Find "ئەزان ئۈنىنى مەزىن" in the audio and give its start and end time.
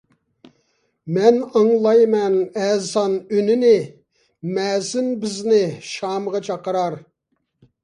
2.63-5.13